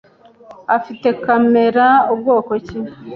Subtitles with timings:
[0.77, 1.85] afite kamera
[2.19, 2.77] bwoko ki?